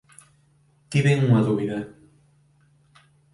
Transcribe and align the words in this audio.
Tiven 0.89 1.19
unha 1.27 1.45
dúbida 1.47 1.79